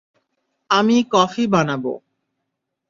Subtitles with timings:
[0.69, 1.93] আমি কফি বানাবো।